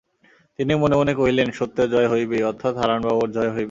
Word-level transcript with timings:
তিনি 0.59 0.73
মনে 0.75 0.95
মনে 0.95 1.13
কহিলেন, 1.13 1.47
সত্যের 1.51 1.87
জয় 1.89 2.07
হইবেই, 2.07 2.43
অর্থাৎ 2.43 2.73
হারানবাবুর 2.75 3.29
জয় 3.31 3.47
হইবেই। 3.47 3.59